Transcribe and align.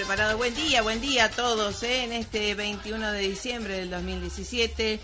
Preparado. 0.00 0.38
Buen 0.38 0.54
día, 0.54 0.80
buen 0.80 1.02
día 1.02 1.26
a 1.26 1.30
todos 1.30 1.82
¿eh? 1.82 2.04
en 2.04 2.12
este 2.14 2.54
21 2.54 3.12
de 3.12 3.20
diciembre 3.20 3.74
del 3.74 3.90
2017. 3.90 4.98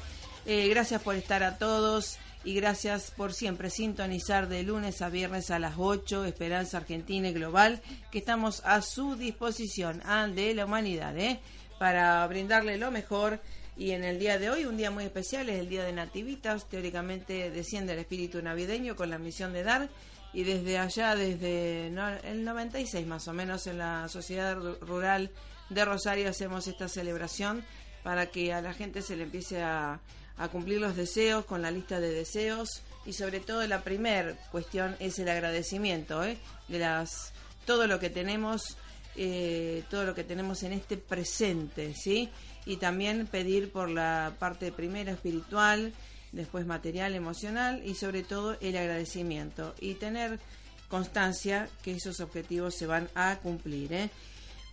Eh, 0.46 0.68
gracias 0.68 1.02
por 1.02 1.16
estar 1.16 1.43
a 1.43 1.59
todos 1.59 2.16
y 2.45 2.54
gracias 2.54 3.10
por 3.10 3.34
siempre 3.34 3.68
sintonizar 3.68 4.48
de 4.48 4.62
lunes 4.62 5.02
a 5.02 5.10
viernes 5.10 5.51
a 5.51 5.59
las 5.59 5.74
8, 5.76 6.24
Esperanza 6.24 6.79
Argentina 6.79 7.29
y 7.29 7.34
Global, 7.34 7.82
que 8.10 8.16
estamos 8.16 8.62
a 8.65 8.80
su 8.80 9.16
disposición, 9.16 10.01
ah, 10.06 10.29
de 10.29 10.54
la 10.54 10.65
humanidad, 10.65 11.15
¿eh? 11.18 11.40
para 11.78 12.26
brindarle 12.26 12.78
lo 12.78 12.90
mejor. 12.90 13.40
Y 13.76 13.90
en 13.90 14.02
el 14.02 14.18
día 14.18 14.38
de 14.38 14.49
hoy, 14.49 14.65
un 14.65 14.78
día 14.78 14.90
muy 14.90 15.04
especial, 15.04 15.51
es 15.51 15.60
el 15.60 15.68
Día 15.68 15.84
de 15.84 15.93
Nativitas. 15.93 16.71
Teóricamente 16.71 17.51
desciende 17.51 17.93
el 17.93 17.99
espíritu 17.99 18.40
navideño 18.40 18.96
con 18.96 19.10
la 19.10 19.18
misión 19.18 19.52
de 19.52 19.62
dar 19.62 19.90
y 20.32 20.45
desde 20.45 20.79
allá, 20.79 21.15
desde 21.15 21.88
el 21.88 22.45
96 22.45 23.07
más 23.07 23.27
o 23.29 23.32
menos, 23.32 23.66
en 23.66 23.79
la 23.79 24.09
Sociedad 24.09 24.57
Rural 24.80 25.30
de 25.71 25.85
Rosario 25.85 26.29
hacemos 26.29 26.66
esta 26.66 26.88
celebración 26.88 27.65
para 28.02 28.27
que 28.27 28.52
a 28.52 28.60
la 28.60 28.73
gente 28.73 29.02
se 29.02 29.16
le 29.16 29.24
empiece 29.24 29.63
a, 29.63 30.01
cumplir 30.52 30.80
los 30.80 30.95
deseos 30.95 31.46
con 31.46 31.63
la 31.63 31.71
lista 31.71 31.99
de 31.99 32.10
deseos 32.10 32.83
y 33.07 33.15
sobre 33.15 33.41
todo 33.41 33.66
la 33.66 33.83
primera 33.83 34.35
cuestión 34.52 34.95
es 35.01 35.18
el 35.18 35.30
agradecimiento 35.30 36.23
¿eh? 36.23 36.37
de 36.68 36.79
las 36.79 37.33
todo 37.65 37.87
lo 37.87 37.99
que 37.99 38.11
tenemos 38.11 38.77
eh, 39.16 39.83
todo 39.88 40.05
lo 40.05 40.15
que 40.15 40.24
tenemos 40.24 40.63
en 40.63 40.74
este 40.74 40.99
presente 40.99 41.95
sí 41.95 42.29
y 42.66 42.77
también 42.77 43.27
pedir 43.27 43.73
por 43.73 43.88
la 43.88 44.35
parte 44.38 44.71
primera 44.73 45.13
espiritual 45.13 45.95
después 46.37 46.66
material, 46.66 47.15
emocional 47.15 47.82
y 47.84 47.95
sobre 47.95 48.23
todo 48.23 48.56
el 48.60 48.76
agradecimiento 48.76 49.74
y 49.80 49.95
tener 49.95 50.38
constancia 50.88 51.68
que 51.82 51.93
esos 51.93 52.20
objetivos 52.20 52.74
se 52.74 52.87
van 52.87 53.09
a 53.15 53.37
cumplir. 53.38 53.93
¿eh? 53.93 54.10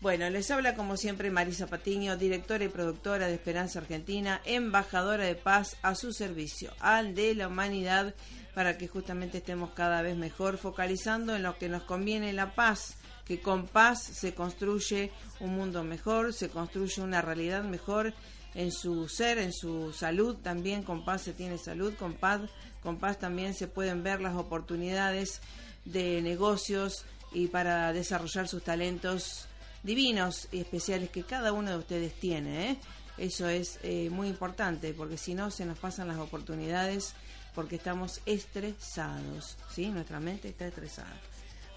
Bueno, 0.02 0.30
les 0.30 0.52
habla 0.52 0.76
como 0.76 0.98
siempre 0.98 1.32
Marisa 1.32 1.68
Patiño, 1.68 2.18
directora 2.18 2.66
y 2.66 2.70
productora 2.70 3.28
de 3.28 3.36
Esperanza 3.36 3.80
Argentina, 3.80 4.42
embajadora 4.46 5.24
de 5.24 5.36
paz 5.36 5.78
a 5.82 5.96
su 5.96 6.12
servicio, 6.12 6.74
al 6.80 7.16
de 7.16 7.34
la 7.34 7.48
humanidad, 7.48 8.14
para 8.54 8.78
que 8.78 8.88
justamente 8.88 9.40
estemos 9.40 9.72
cada 9.72 10.02
vez 10.02 10.16
mejor, 10.16 10.58
focalizando 10.58 11.36
en 11.36 11.44
lo 11.44 11.58
que 11.58 11.70
nos 11.70 11.84
conviene 11.84 12.34
la 12.34 12.54
paz, 12.54 12.98
que 13.26 13.40
con 13.40 13.66
paz 13.66 14.04
se 14.04 14.36
construye 14.36 15.12
un 15.40 15.56
mundo 15.56 15.84
mejor, 15.84 16.34
se 16.34 16.50
construye 16.50 17.02
una 17.02 17.22
realidad 17.22 17.64
mejor 17.64 18.14
en 18.56 18.72
su 18.72 19.08
ser, 19.10 19.38
en 19.38 19.54
su 19.54 19.94
salud, 19.94 20.36
también 20.38 20.84
con 20.84 21.04
paz 21.06 21.24
se 21.24 21.34
tiene 21.34 21.58
salud, 21.58 21.94
con 21.96 22.14
paz, 22.14 22.42
con 22.82 22.98
paz 22.98 23.20
también 23.20 23.54
se 23.54 23.68
pueden 23.68 24.04
ver 24.04 24.22
las 24.22 24.36
oportunidades 24.36 25.42
de 25.86 26.22
negocios 26.22 27.06
y 27.32 27.48
para 27.48 27.94
desarrollar 27.94 28.48
sus 28.48 28.64
talentos 28.64 29.48
divinos 29.82 30.48
y 30.52 30.60
especiales 30.60 31.10
que 31.10 31.24
cada 31.24 31.52
uno 31.52 31.72
de 31.72 31.78
ustedes 31.78 32.14
tiene. 32.14 32.72
¿eh? 32.72 32.78
Eso 33.18 33.48
es 33.48 33.80
eh, 33.84 34.10
muy 34.10 34.28
importante 34.28 34.94
porque 34.94 35.18
si 35.18 35.34
no 35.34 35.52
se 35.52 35.66
nos 35.66 35.80
pasan 35.80 36.08
las 36.08 36.18
oportunidades 36.18 37.14
porque 37.54 37.76
estamos 37.76 38.22
estresados, 38.26 39.58
¿sí? 39.72 39.90
Nuestra 39.90 40.20
mente 40.20 40.50
está 40.50 40.68
estresada. 40.68 41.14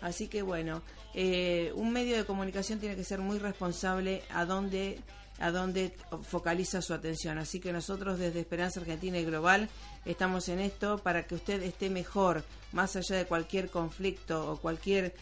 Así 0.00 0.28
que 0.28 0.42
bueno, 0.42 0.82
eh, 1.14 1.72
un 1.74 1.92
medio 1.92 2.16
de 2.16 2.24
comunicación 2.24 2.78
tiene 2.78 2.96
que 2.96 3.04
ser 3.04 3.18
muy 3.18 3.38
responsable 3.38 4.22
a 4.30 4.44
dónde 4.44 4.98
a 5.38 5.50
dónde 5.50 5.94
focaliza 6.22 6.82
su 6.82 6.94
atención. 6.94 7.38
Así 7.38 7.60
que 7.60 7.72
nosotros 7.72 8.18
desde 8.18 8.40
Esperanza 8.40 8.80
Argentina 8.80 9.18
y 9.18 9.24
Global 9.24 9.68
estamos 10.04 10.48
en 10.48 10.60
esto 10.60 10.98
para 10.98 11.26
que 11.26 11.34
usted 11.34 11.62
esté 11.62 11.90
mejor, 11.90 12.44
más 12.72 12.96
allá 12.96 13.16
de 13.16 13.26
cualquier 13.26 13.70
conflicto 13.70 14.52
o 14.52 14.56
cualquier 14.58 15.14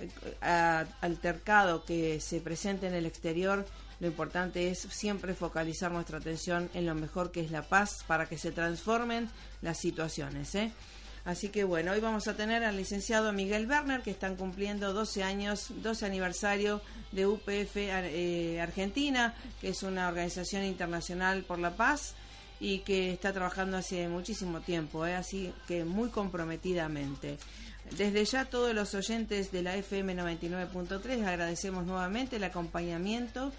eh, 0.00 0.84
altercado 1.00 1.84
que 1.84 2.20
se 2.20 2.40
presente 2.40 2.86
en 2.86 2.94
el 2.94 3.06
exterior. 3.06 3.66
Lo 4.00 4.06
importante 4.06 4.70
es 4.70 4.78
siempre 4.78 5.34
focalizar 5.34 5.90
nuestra 5.90 6.18
atención 6.18 6.70
en 6.74 6.86
lo 6.86 6.94
mejor 6.94 7.32
que 7.32 7.40
es 7.40 7.50
la 7.50 7.62
paz 7.62 8.04
para 8.06 8.26
que 8.26 8.38
se 8.38 8.52
transformen 8.52 9.28
las 9.60 9.78
situaciones. 9.78 10.54
¿eh? 10.54 10.72
Así 11.28 11.50
que 11.50 11.62
bueno, 11.62 11.92
hoy 11.92 12.00
vamos 12.00 12.26
a 12.26 12.34
tener 12.36 12.64
al 12.64 12.78
licenciado 12.78 13.34
Miguel 13.34 13.68
Werner, 13.68 14.00
que 14.00 14.10
están 14.10 14.34
cumpliendo 14.34 14.94
12 14.94 15.22
años, 15.22 15.66
12 15.82 16.06
aniversario 16.06 16.80
de 17.12 17.26
UPF 17.26 17.76
eh, 17.76 18.58
Argentina, 18.62 19.34
que 19.60 19.68
es 19.68 19.82
una 19.82 20.08
organización 20.08 20.64
internacional 20.64 21.42
por 21.42 21.58
la 21.58 21.76
paz 21.76 22.14
y 22.60 22.78
que 22.78 23.12
está 23.12 23.34
trabajando 23.34 23.76
hace 23.76 24.08
muchísimo 24.08 24.62
tiempo, 24.62 25.04
eh, 25.04 25.16
así 25.16 25.52
que 25.66 25.84
muy 25.84 26.08
comprometidamente. 26.08 27.36
Desde 27.94 28.24
ya 28.24 28.46
todos 28.46 28.74
los 28.74 28.94
oyentes 28.94 29.52
de 29.52 29.62
la 29.62 29.76
FM 29.76 30.16
99.3 30.16 31.26
agradecemos 31.26 31.84
nuevamente 31.84 32.36
el 32.36 32.44
acompañamiento 32.44 33.52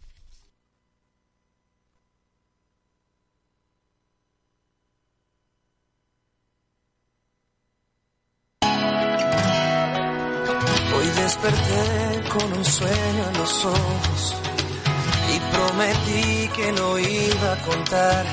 desperté 11.31 12.29
con 12.29 12.51
un 12.57 12.65
sueño 12.65 13.23
en 13.29 13.37
los 13.37 13.65
ojos 13.65 14.35
y 15.33 15.39
prometí 15.53 16.49
que 16.55 16.71
no 16.73 16.99
iba 16.99 17.53
a 17.53 17.57
contar. 17.69 18.25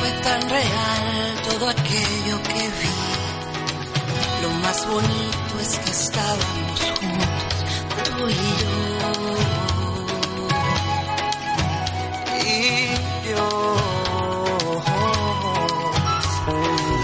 Fue 0.00 0.10
tan 0.22 0.48
real 0.48 1.42
todo 1.46 1.68
aquello 1.68 2.42
que 2.48 2.62
vi. 2.78 2.96
Lo 4.42 4.50
más 4.64 4.86
bonito 4.86 5.60
es 5.60 5.78
que 5.80 5.90
estábamos 5.90 6.80
juntos, 7.00 7.60
tú 8.04 8.28
y 8.28 8.34
yo. 9.00 9.12
Y 12.46 13.28
yo. 13.28 13.46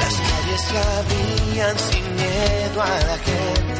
Las 0.00 0.14
calles 0.28 0.64
la 0.72 0.84
habían 1.00 1.78
sin 1.78 2.05
miedo 2.17 2.82
a 2.82 2.94
la 3.10 3.19
gente 3.19 3.73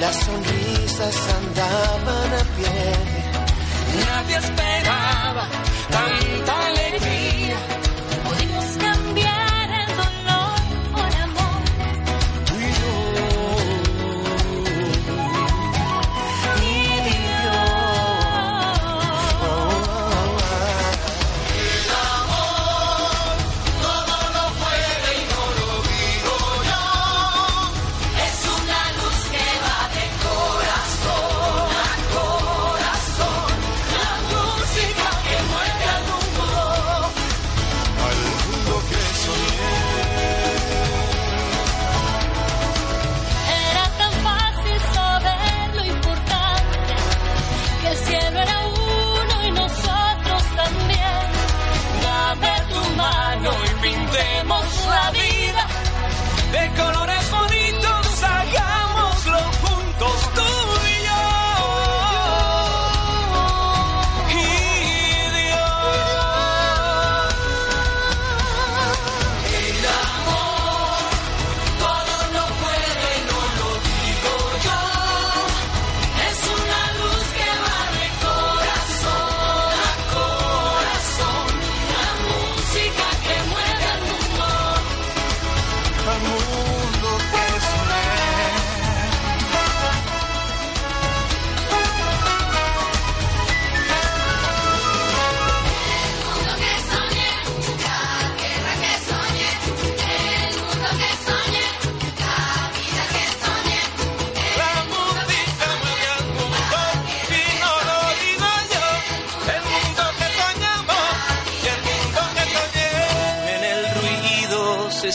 las 0.00 0.16
sonrisas 0.24 1.16
andaban 1.38 2.32
a 2.34 2.44
pie. 2.56 2.92
Nadie 4.06 4.36
esperaba 4.36 5.48
tanta 5.90 6.66
alegría. 6.66 7.75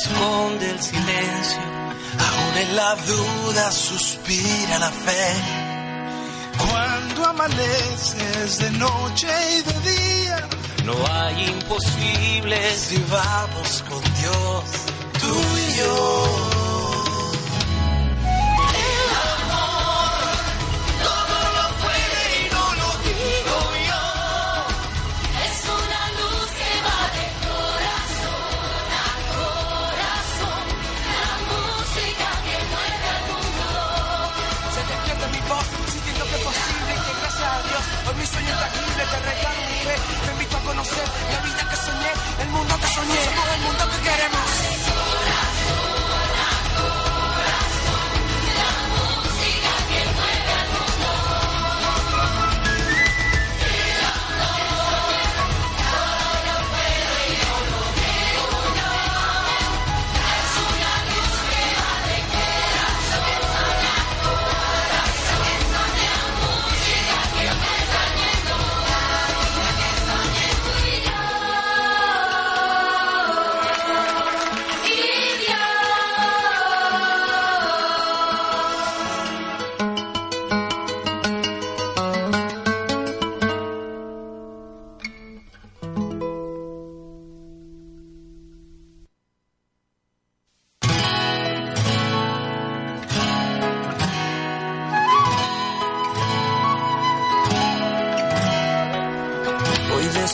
esconde 0.02 0.72
el 0.72 0.80
silencio, 0.82 1.62
aún 2.28 2.58
en 2.58 2.76
la 2.76 2.96
duda 2.96 3.72
suspira 3.72 4.80
la 4.80 4.92
fe. 4.92 5.28
Cuando 6.58 7.26
amaneces 7.26 8.58
de 8.60 8.72
noche 8.72 9.28
y 9.58 9.62
de 9.62 9.92
día, 9.92 10.50
no 10.86 10.94
hay 11.14 11.50
imposibles 11.50 12.78
si 12.78 12.98
vamos 13.10 13.84
con 13.90 14.02
Dios, 14.02 14.64
tú 15.20 15.36
y 15.58 15.78
yo. 15.78 16.51
el 42.52 42.58
mundo 42.58 42.80
que 42.80 42.88
soñé, 42.88 43.26
somos 43.26 43.54
el 43.56 43.62
mundo 43.62 43.90
que 43.90 44.10
queremos. 44.10 44.71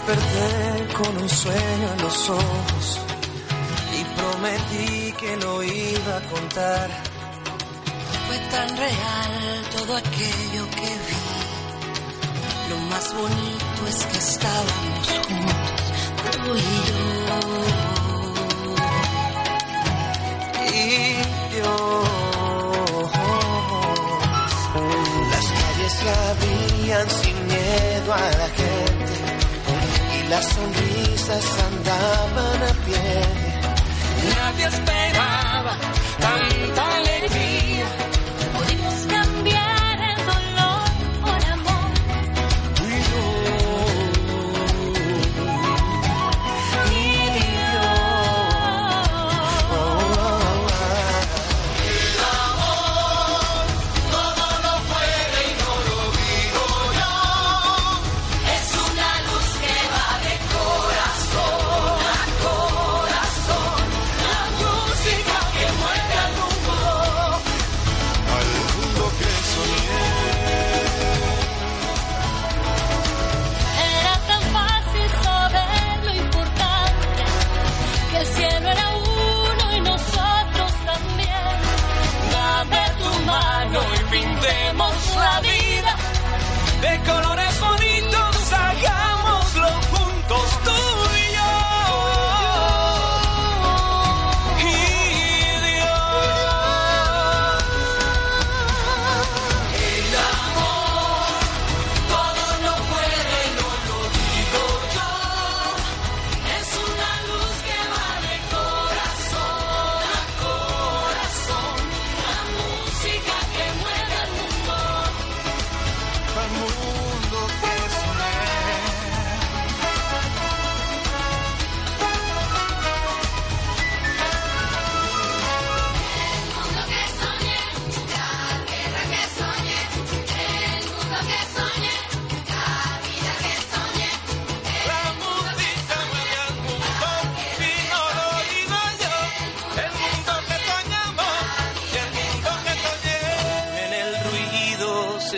desperté 0.07 0.93
con 0.93 1.17
un 1.17 1.29
sueño 1.29 1.93
en 1.93 2.01
los 2.01 2.29
ojos 2.29 2.99
y 3.93 4.03
prometí 4.15 5.11
que 5.19 5.37
lo 5.37 5.63
iba 5.63 6.17
a 6.17 6.21
contar. 6.21 6.89
Fue 8.27 8.37
tan 8.51 8.77
real 8.77 9.65
todo 9.75 9.97
aquello 9.97 10.69
que 10.75 10.89
vi. 11.07 11.23
Lo 12.69 12.77
más 12.89 13.13
bonito 13.13 13.87
es 13.87 14.05
que 14.05 14.17
estábamos 14.17 15.07
juntos, 15.27 15.91
tú 16.43 16.55
y 16.55 16.61
yo. 17.27 17.39
Y 20.73 21.57
yo. 21.57 22.03
Las 25.31 25.45
calles 25.59 25.95
la 26.05 26.15
habían 26.29 27.09
sin 27.09 27.37
miedo 27.47 28.13
a 28.13 28.15
la 28.19 28.49
gente 28.55 29.06
las 30.29 30.45
sonrisas 30.45 31.45
andaban 31.69 32.63
a 32.63 32.73
pie. 32.85 33.21
Nadie 34.35 34.65
esperaba 34.65 35.77
tanta 36.19 36.95
alegría. 36.97 37.56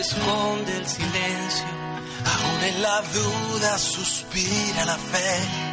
Esconde 0.10 0.76
el 0.76 0.86
silencio, 0.88 1.68
aún 2.26 2.64
en 2.64 2.82
la 2.82 3.02
duda 3.02 3.78
suspira 3.78 4.86
la 4.86 4.98
fe. 4.98 5.70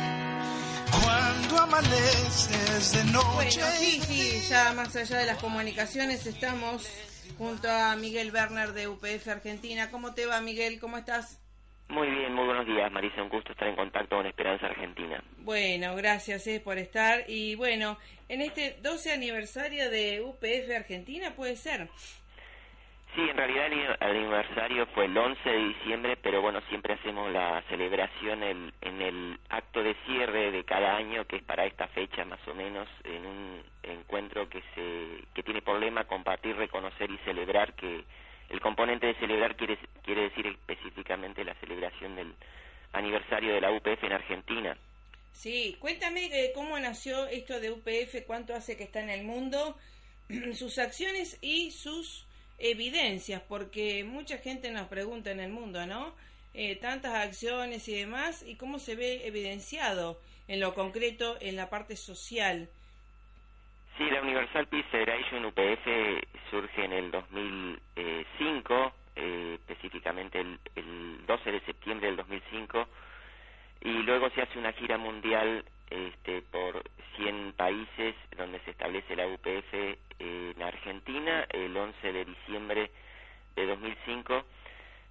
Cuando 1.03 1.59
amaneces 1.63 2.93
de 2.93 3.13
noche. 3.13 3.27
Bueno, 3.35 3.67
sí, 3.79 4.01
sí, 4.03 4.49
ya 4.49 4.73
más 4.75 4.95
allá 4.95 5.19
de 5.19 5.27
las 5.27 5.39
comunicaciones 5.39 6.27
estamos 6.27 6.87
junto 7.39 7.71
a 7.71 7.97
Miguel 7.97 8.31
Werner 8.33 8.73
de 8.73 8.89
UPF 8.89 9.29
Argentina. 9.29 9.91
¿Cómo 9.91 10.13
te 10.15 10.27
va, 10.27 10.41
Miguel? 10.41 10.79
¿Cómo 10.81 10.99
estás? 10.99 11.41
Muy 11.89 12.11
bien, 12.11 12.35
muy 12.35 12.45
buenos 12.45 12.67
días, 12.67 12.91
Marisa. 12.93 13.23
Un 13.23 13.29
gusto 13.29 13.53
estar 13.53 13.69
en 13.69 13.77
contacto 13.77 14.17
con 14.17 14.27
Esperanza 14.27 14.67
Argentina. 14.67 15.23
Bueno, 15.39 15.95
gracias 15.97 16.47
eh, 16.47 16.61
por 16.61 16.79
estar. 16.79 17.25
Y 17.29 17.55
bueno, 17.55 17.97
en 18.29 18.43
este 18.43 18.77
12 18.83 19.13
aniversario 19.13 19.89
de 19.91 20.21
UPF 20.21 20.77
Argentina, 20.77 21.33
puede 21.35 21.57
ser. 21.57 21.89
Sí, 23.17 23.23
en 23.31 23.37
realidad 23.39 23.67
el 23.73 23.97
aniversario 23.99 24.87
fue 24.89 25.07
el 25.07 25.17
11 25.17 25.49
de 25.49 25.69
diciembre, 25.69 26.17
pero 26.23 26.43
bueno, 26.43 26.61
siempre 26.69 26.93
hacemos 26.93 27.33
la 27.33 27.63
celebración 27.69 28.43
el- 28.43 28.75
en 28.83 29.01
el 29.01 29.39
acto 29.49 29.83
de 29.83 29.95
cierre 30.05 30.51
de 30.53 30.65
cada 30.65 30.97
año, 30.97 31.25
que 31.27 31.37
es 31.37 31.43
para 31.43 31.65
esta 31.65 31.89
fecha 31.89 32.27
más 32.27 32.47
o 32.47 32.55
menos, 32.55 32.87
en 33.05 33.25
un 33.25 33.63
encuentro 33.85 34.49
que 34.51 34.61
se 34.75 35.25
que 35.35 35.43
tiene 35.43 35.63
por 35.63 35.81
lema 35.81 36.05
compartir, 36.05 36.57
reconocer 36.57 37.11
y 37.11 37.17
celebrar, 37.25 37.73
que 37.75 38.05
el 38.51 38.61
componente 38.61 39.07
de 39.07 39.15
celebrar 39.15 39.57
quiere, 39.57 39.79
quiere 40.05 40.23
decir 40.29 40.47
específicamente 40.47 41.43
la 41.43 41.55
celebración 41.55 42.17
del 42.17 42.35
aniversario 42.93 43.55
de 43.55 43.61
la 43.63 43.73
UPF 43.73 44.05
en 44.05 44.13
Argentina. 44.13 44.77
Sí, 45.33 45.77
cuéntame 45.81 46.27
eh, 46.27 46.53
cómo 46.55 46.79
nació 46.79 47.27
esto 47.29 47.61
de 47.61 47.71
UPF, 47.71 48.27
cuánto 48.27 48.55
hace 48.55 48.77
que 48.77 48.85
está 48.85 49.01
en 49.01 49.09
el 49.11 49.25
mundo, 49.25 49.77
sus 50.53 50.79
acciones 50.79 51.39
y 51.41 51.71
sus 51.71 52.26
evidencias, 52.59 53.43
porque 53.43 54.05
mucha 54.05 54.39
gente 54.39 54.71
nos 54.71 54.89
pregunta 54.89 55.31
en 55.31 55.41
el 55.41 55.51
mundo, 55.51 55.87
¿no? 55.87 56.15
Eh, 56.55 56.77
tantas 56.77 57.15
acciones 57.15 57.87
y 57.89 57.97
demás, 57.97 58.43
y 58.47 58.57
cómo 58.57 58.79
se 58.79 58.97
ve 58.97 59.27
evidenciado 59.27 60.19
en 60.49 60.61
lo 60.61 60.75
concreto 60.75 61.37
en 61.41 61.57
la 61.57 61.69
parte 61.69 61.97
social. 61.97 62.69
Sí, 63.99 64.05
la 64.11 64.23
Universal 64.23 64.67
Peace 64.67 64.89
Federation 64.91 65.45
UPF 65.45 65.87
surge 66.51 66.85
en 66.85 66.93
el 66.93 67.11
2005, 67.11 68.93
eh, 69.17 69.59
específicamente 69.61 70.41
el, 70.41 70.59
el 70.75 71.27
12 71.27 71.53
de 71.53 71.61
septiembre 71.61 72.09
del 72.09 72.17
2005, 72.17 72.87
y 73.81 74.03
luego 74.03 74.31
se 74.31 74.43
hace 74.43 74.59
una 74.59 74.73
gira 74.73 74.99
mundial 74.99 75.65
este, 75.91 76.43
por 76.43 76.83
100 77.17 77.53
países 77.53 78.15
donde 78.37 78.61
se 78.61 78.73
establece 78.73 79.17
la 79.17 79.27
UPF 79.27 79.75
en 80.19 80.63
Argentina 80.63 81.47
el 81.51 81.77
11 81.77 82.13
de 82.13 82.25
diciembre 82.25 82.91
de 83.55 83.67
2005, 83.67 84.45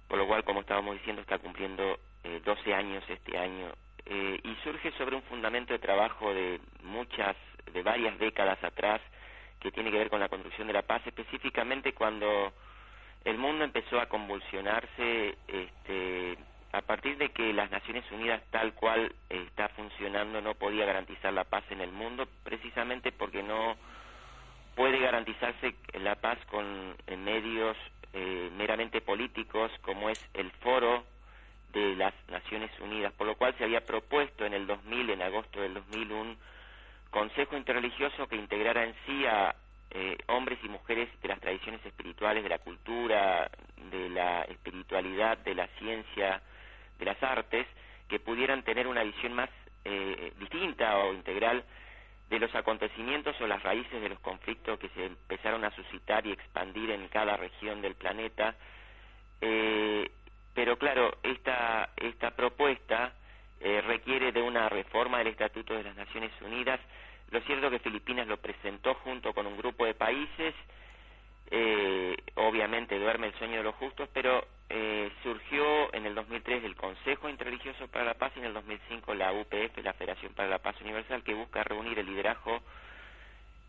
por 0.08 0.18
lo 0.18 0.26
cual, 0.26 0.44
como 0.44 0.60
estábamos 0.60 0.94
diciendo, 0.96 1.22
está 1.22 1.38
cumpliendo 1.38 1.98
eh, 2.24 2.40
12 2.44 2.74
años 2.74 3.04
este 3.08 3.36
año. 3.38 3.72
Eh, 4.04 4.40
y 4.42 4.54
surge 4.62 4.92
sobre 4.92 5.16
un 5.16 5.22
fundamento 5.22 5.72
de 5.72 5.80
trabajo 5.80 6.32
de 6.32 6.60
muchas, 6.82 7.36
de 7.72 7.82
varias 7.82 8.18
décadas 8.18 8.62
atrás, 8.62 9.00
que 9.60 9.72
tiene 9.72 9.90
que 9.90 9.98
ver 9.98 10.10
con 10.10 10.20
la 10.20 10.28
construcción 10.28 10.68
de 10.68 10.74
la 10.74 10.82
paz, 10.82 11.02
específicamente 11.06 11.92
cuando 11.92 12.52
el 13.24 13.38
mundo 13.38 13.64
empezó 13.64 13.98
a 13.98 14.06
convulsionarse 14.06 15.36
este, 15.48 16.38
a 16.72 16.82
partir 16.82 17.16
de 17.16 17.30
que 17.30 17.52
las 17.52 17.70
Naciones 17.70 18.04
Unidas 18.10 18.42
tal 18.50 18.74
cual 18.74 19.14
eh, 19.30 19.44
está 19.46 19.68
funcionando 19.70 20.40
no 20.40 20.54
podía 20.54 20.86
garantizar 20.86 21.32
la 21.32 21.44
paz 21.44 21.64
en 21.70 21.80
el 21.80 21.92
mundo, 21.92 22.28
precisamente 22.44 23.12
porque 23.12 23.42
no 23.42 23.76
puede 24.74 24.98
garantizarse 24.98 25.74
la 25.94 26.16
paz 26.16 26.38
con 26.50 26.94
medios 27.18 27.76
eh, 28.12 28.50
meramente 28.56 29.00
políticos 29.00 29.70
como 29.82 30.10
es 30.10 30.24
el 30.34 30.50
foro 30.62 31.04
de 31.72 31.94
las 31.96 32.14
Naciones 32.28 32.70
Unidas, 32.80 33.12
por 33.12 33.26
lo 33.26 33.36
cual 33.36 33.54
se 33.58 33.64
había 33.64 33.84
propuesto 33.84 34.46
en 34.46 34.54
el 34.54 34.66
2000, 34.66 35.10
en 35.10 35.22
agosto 35.22 35.60
del 35.60 35.74
2000, 35.74 36.12
un 36.12 36.38
consejo 37.10 37.56
interreligioso 37.56 38.26
que 38.26 38.36
integrara 38.36 38.84
en 38.84 38.94
sí 39.04 39.26
a 39.26 39.54
eh, 39.90 40.16
hombres 40.28 40.58
y 40.62 40.68
mujeres 40.68 41.08
de 41.20 41.28
las 41.28 41.40
tradiciones 41.40 41.84
espirituales, 41.84 42.42
de 42.42 42.48
la 42.48 42.58
cultura, 42.58 43.50
de 43.90 44.08
la 44.08 44.42
espiritualidad, 44.42 45.38
de 45.38 45.54
la 45.54 45.66
ciencia, 45.78 46.40
de 46.98 47.04
las 47.04 47.22
artes, 47.22 47.66
que 48.08 48.20
pudieran 48.20 48.62
tener 48.62 48.86
una 48.86 49.02
visión 49.02 49.32
más 49.32 49.50
eh, 49.84 50.32
distinta 50.38 50.98
o 50.98 51.12
integral 51.14 51.64
de 52.28 52.40
los 52.40 52.54
acontecimientos 52.54 53.40
o 53.40 53.46
las 53.46 53.62
raíces 53.62 54.00
de 54.00 54.08
los 54.08 54.18
conflictos 54.20 54.78
que 54.78 54.88
se 54.90 55.06
empezaron 55.06 55.64
a 55.64 55.70
suscitar 55.70 56.26
y 56.26 56.32
expandir 56.32 56.90
en 56.90 57.08
cada 57.08 57.36
región 57.36 57.80
del 57.82 57.94
planeta. 57.94 58.56
Eh, 59.40 60.10
pero 60.54 60.76
claro, 60.76 61.18
esta, 61.22 61.90
esta 61.96 62.32
propuesta 62.32 63.12
eh, 63.60 63.80
requiere 63.82 64.32
de 64.32 64.42
una 64.42 64.68
reforma 64.68 65.18
del 65.18 65.28
Estatuto 65.28 65.74
de 65.74 65.84
las 65.84 65.96
Naciones 65.96 66.32
Unidas. 66.40 66.80
Lo 67.30 67.40
cierto 67.42 67.66
es 67.66 67.72
que 67.74 67.90
Filipinas 67.90 68.26
lo 68.26 68.38
presentó 68.38 68.94
junto 68.94 69.32
con 69.32 69.46
un 69.46 69.56
grupo 69.56 69.84
de 69.84 69.94
países. 69.94 70.54
Eh, 71.50 72.16
obviamente 72.34 72.98
duerme 72.98 73.28
el 73.28 73.34
sueño 73.34 73.58
de 73.58 73.62
los 73.62 73.74
justos, 73.76 74.08
pero 74.12 74.46
eh, 74.68 75.10
surgió 75.22 75.94
en 75.94 76.06
el 76.06 76.14
2003 76.14 76.64
el 76.64 76.74
Consejo 76.74 77.28
Interreligioso 77.28 77.86
para 77.88 78.04
la 78.04 78.14
Paz 78.14 78.32
y 78.34 78.40
en 78.40 78.46
el 78.46 78.54
2005 78.54 79.14
la 79.14 79.32
UPF, 79.32 79.78
la 79.82 79.92
Federación 79.92 80.32
para 80.34 80.48
la 80.48 80.58
Paz 80.58 80.80
Universal, 80.80 81.22
que 81.22 81.34
busca 81.34 81.62
reunir 81.62 81.98
el 81.98 82.06
liderazgo 82.06 82.60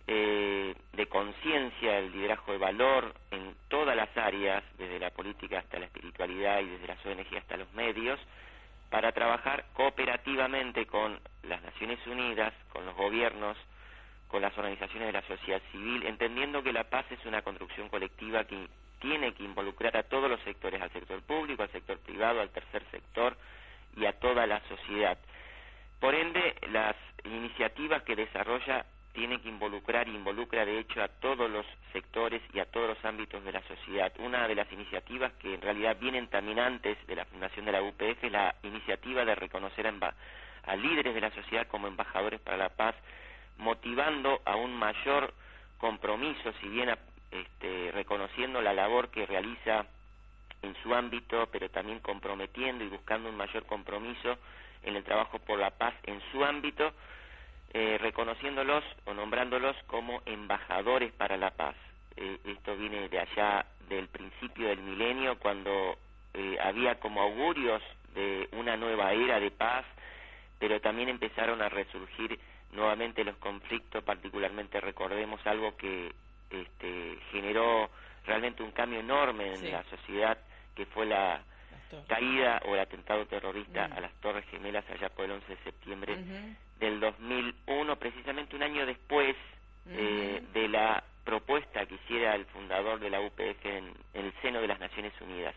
eh, 0.07 0.73
de 0.93 1.05
conciencia, 1.07 1.99
el 1.99 2.11
liderazgo 2.11 2.53
de 2.53 2.57
valor 2.57 3.13
en 3.29 3.55
todas 3.67 3.95
las 3.95 4.15
áreas, 4.17 4.63
desde 4.77 4.99
la 4.99 5.11
política 5.11 5.59
hasta 5.59 5.79
la 5.79 5.85
espiritualidad 5.85 6.61
y 6.61 6.67
desde 6.67 6.87
las 6.87 7.05
ONG 7.05 7.37
hasta 7.37 7.57
los 7.57 7.71
medios, 7.73 8.19
para 8.89 9.11
trabajar 9.11 9.65
cooperativamente 9.73 10.85
con 10.87 11.19
las 11.43 11.61
Naciones 11.61 11.99
Unidas, 12.07 12.53
con 12.71 12.85
los 12.85 12.95
gobiernos, 12.95 13.57
con 14.27 14.41
las 14.41 14.57
organizaciones 14.57 15.07
de 15.07 15.13
la 15.13 15.27
sociedad 15.27 15.61
civil, 15.71 16.05
entendiendo 16.05 16.63
que 16.63 16.73
la 16.73 16.83
paz 16.83 17.05
es 17.11 17.25
una 17.25 17.41
construcción 17.41 17.89
colectiva 17.89 18.43
que 18.45 18.67
tiene 18.99 19.33
que 19.33 19.43
involucrar 19.43 19.95
a 19.97 20.03
todos 20.03 20.29
los 20.29 20.41
sectores, 20.41 20.81
al 20.81 20.91
sector 20.91 21.21
público, 21.21 21.63
al 21.63 21.71
sector 21.71 21.99
privado, 21.99 22.41
al 22.41 22.49
tercer 22.49 22.83
sector 22.91 23.37
y 23.95 24.05
a 24.05 24.13
toda 24.13 24.45
la 24.45 24.61
sociedad. 24.67 25.17
Por 25.99 26.13
ende, 26.13 26.55
las 26.71 26.95
iniciativas 27.23 28.03
que 28.03 28.15
desarrolla 28.15 28.85
tienen 29.13 29.39
que 29.39 29.49
involucrar 29.49 30.07
y 30.07 30.15
involucra 30.15 30.63
de 30.63 30.77
hecho 30.77 31.01
a 31.01 31.07
todos 31.07 31.49
los 31.49 31.65
sectores 31.91 32.39
y 32.53 32.59
a 32.59 32.65
todos 32.65 32.89
los 32.89 33.03
ámbitos 33.03 33.43
de 33.43 33.51
la 33.51 33.63
sociedad. 33.63 34.13
Una 34.19 34.47
de 34.47 34.53
las 34.53 34.71
iniciativas 34.71 35.33
que 35.33 35.55
en 35.55 35.61
realidad 35.61 35.97
vienen 35.99 36.27
también 36.27 36.59
antes 36.59 36.97
de 37.07 37.15
la 37.15 37.25
fundación 37.25 37.65
de 37.65 37.71
la 37.71 37.81
UPF 37.81 38.23
es 38.23 38.31
la 38.31 38.53
iniciativa 38.61 39.25
de 39.25 39.33
reconocer 39.33 39.87
a 39.87 40.75
líderes 40.75 41.15
de 41.15 41.21
la 41.21 41.31
sociedad 41.31 41.65
como 41.67 41.87
embajadores 41.87 42.39
para 42.41 42.57
la 42.57 42.69
paz, 42.69 42.93
motivando 43.57 44.41
a 44.45 44.55
un 44.55 44.73
mayor 44.73 45.33
compromiso, 45.77 46.53
si 46.61 46.67
bien 46.69 46.89
este, 47.31 47.91
reconociendo 47.91 48.61
la 48.61 48.73
labor 48.73 49.09
que 49.09 49.25
realiza 49.25 49.85
en 50.61 50.75
su 50.81 50.93
ámbito, 50.93 51.47
pero 51.51 51.69
también 51.69 51.99
comprometiendo 51.99 52.83
y 52.83 52.87
buscando 52.87 53.29
un 53.29 53.37
mayor 53.37 53.65
compromiso 53.65 54.37
en 54.83 54.95
el 54.95 55.03
trabajo 55.03 55.39
por 55.39 55.59
la 55.59 55.71
paz 55.71 55.93
en 56.03 56.21
su 56.31 56.43
ámbito, 56.43 56.91
eh, 57.73 57.97
reconociéndolos 57.99 58.83
o 59.05 59.13
nombrándolos 59.13 59.75
como 59.87 60.21
embajadores 60.25 61.11
para 61.13 61.37
la 61.37 61.51
paz. 61.51 61.75
Eh, 62.15 62.39
esto 62.45 62.75
viene 62.75 63.09
de 63.09 63.19
allá 63.19 63.65
del 63.89 64.07
principio 64.07 64.69
del 64.69 64.79
milenio, 64.79 65.37
cuando 65.37 65.97
eh, 66.33 66.57
había 66.61 66.99
como 66.99 67.21
augurios 67.21 67.81
de 68.15 68.49
una 68.53 68.77
nueva 68.77 69.13
era 69.13 69.39
de 69.39 69.51
paz, 69.51 69.85
pero 70.59 70.81
también 70.81 71.09
empezaron 71.09 71.61
a 71.61 71.69
resurgir 71.69 72.39
nuevamente 72.71 73.23
los 73.23 73.37
conflictos, 73.37 74.03
particularmente 74.03 74.79
recordemos 74.81 75.45
algo 75.47 75.75
que 75.77 76.11
este, 76.49 77.17
generó 77.31 77.89
realmente 78.25 78.63
un 78.63 78.71
cambio 78.71 78.99
enorme 78.99 79.53
en 79.53 79.61
Sí. 79.61 79.71
la 79.71 79.83
sociedad, 79.85 80.37
que 80.75 80.85
fue 80.87 81.05
la 81.05 81.43
caída 82.07 82.61
o 82.65 82.73
el 82.75 82.81
atentado 82.81 83.25
terrorista 83.27 83.85
a 83.85 83.99
las 84.01 84.13
Torres 84.21 84.45
Gemelas 84.51 84.85
allá 84.89 85.09
por 85.09 85.25
el 85.25 85.31
11 85.31 85.47
de 85.55 85.63
septiembre 85.63 86.13
Ujú. 86.13 86.55
del 86.79 86.99
2001, 86.99 87.95
precisamente 87.97 88.55
un 88.55 88.63
año 88.63 88.85
después 88.85 89.35
eh, 89.89 90.43
de 90.53 90.67
la 90.67 91.03
propuesta 91.23 91.85
que 91.85 91.95
hiciera 91.95 92.35
el 92.35 92.45
fundador 92.47 92.99
de 92.99 93.09
la 93.09 93.21
UPF 93.21 93.65
en, 93.65 93.93
en 94.13 94.25
el 94.25 94.33
seno 94.41 94.61
de 94.61 94.67
las 94.67 94.79
Naciones 94.79 95.13
Unidas. 95.21 95.55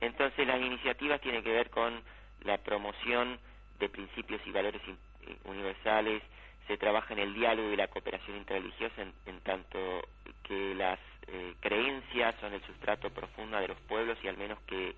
Entonces 0.00 0.46
las 0.46 0.60
iniciativas 0.60 1.20
tienen 1.20 1.42
que 1.42 1.52
ver 1.52 1.70
con 1.70 2.02
la 2.44 2.58
promoción 2.58 3.38
de 3.78 3.88
principios 3.88 4.40
y 4.46 4.50
valores 4.50 4.82
universales, 5.44 6.22
se 6.66 6.76
trabaja 6.76 7.14
en 7.14 7.20
el 7.20 7.34
diálogo 7.34 7.72
y 7.72 7.76
la 7.76 7.88
cooperación 7.88 8.36
interreligiosa 8.36 9.02
en, 9.02 9.12
en 9.26 9.40
tanto 9.40 9.78
que 10.42 10.74
las 10.74 10.98
eh, 11.28 11.54
creencias 11.60 12.34
son 12.40 12.52
el 12.52 12.62
sustrato 12.62 13.10
profundo 13.10 13.58
de 13.58 13.68
los 13.68 13.78
pueblos 13.82 14.18
y 14.22 14.28
al 14.28 14.36
menos 14.36 14.58
que 14.66 14.94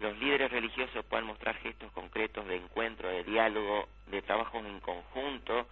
los 0.00 0.18
líderes 0.18 0.50
religiosos 0.50 1.04
puedan 1.04 1.26
mostrar 1.26 1.56
gestos 1.56 1.92
concretos 1.92 2.46
de 2.46 2.56
encuentro, 2.56 3.08
de 3.08 3.22
diálogo, 3.22 3.88
de 4.08 4.22
trabajo 4.22 4.58
en 4.58 4.80
conjunto. 4.80 5.68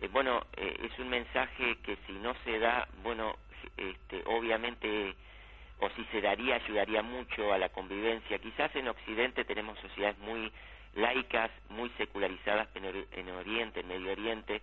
Eh, 0.00 0.08
bueno, 0.08 0.44
eh, 0.56 0.76
es 0.82 0.98
un 0.98 1.08
mensaje 1.08 1.76
que 1.82 1.96
si 2.06 2.12
no 2.12 2.34
se 2.44 2.58
da, 2.58 2.86
bueno, 3.02 3.36
este, 3.76 4.22
obviamente, 4.26 5.14
o 5.80 5.88
si 5.90 6.04
se 6.06 6.20
daría, 6.20 6.56
ayudaría 6.56 7.02
mucho 7.02 7.52
a 7.52 7.58
la 7.58 7.70
convivencia. 7.70 8.38
Quizás 8.38 8.74
en 8.76 8.88
Occidente 8.88 9.44
tenemos 9.44 9.78
sociedades 9.78 10.18
muy 10.18 10.52
laicas, 10.96 11.50
muy 11.68 11.88
secularizadas 11.98 12.68
en, 12.74 12.84
Ori- 12.84 13.06
en 13.12 13.30
Oriente, 13.30 13.80
en 13.80 13.88
Medio 13.88 14.12
Oriente. 14.12 14.60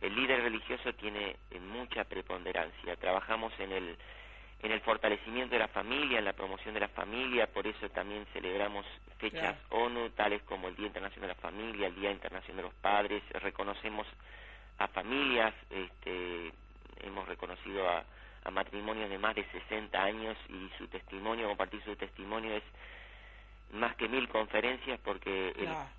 El 0.00 0.14
líder 0.16 0.42
religioso 0.42 0.92
tiene 0.94 1.36
eh, 1.50 1.60
mucha 1.60 2.04
preponderancia. 2.04 2.96
Trabajamos 2.96 3.52
en 3.60 3.72
el 3.72 3.96
en 4.64 4.70
el 4.70 4.80
fortalecimiento 4.82 5.54
de 5.54 5.58
la 5.58 5.66
familia, 5.66 6.20
en 6.20 6.24
la 6.24 6.34
promoción 6.34 6.72
de 6.72 6.78
la 6.78 6.86
familia, 6.86 7.48
por 7.48 7.66
eso 7.66 7.88
también 7.90 8.24
celebramos 8.32 8.86
fechas 9.18 9.56
ONU, 9.70 10.10
tales 10.10 10.40
como 10.44 10.68
el 10.68 10.76
Día 10.76 10.86
Internacional 10.86 11.30
de 11.30 11.34
la 11.34 11.40
Familia, 11.40 11.88
el 11.88 11.96
Día 11.96 12.12
Internacional 12.12 12.58
de 12.58 12.62
los 12.62 12.74
Padres, 12.74 13.24
reconocemos 13.42 14.06
a 14.78 14.86
familias, 14.86 15.52
este, 15.68 16.52
hemos 17.02 17.26
reconocido 17.26 17.88
a, 17.88 18.04
a 18.44 18.50
matrimonios 18.52 19.10
de 19.10 19.18
más 19.18 19.34
de 19.34 19.44
60 19.50 20.00
años 20.00 20.36
y 20.48 20.70
su 20.78 20.86
testimonio, 20.86 21.48
compartir 21.48 21.82
su 21.82 21.96
testimonio 21.96 22.54
es 22.54 22.62
más 23.72 23.96
que 23.96 24.08
mil 24.08 24.28
conferencias 24.28 24.98
porque 25.02 25.48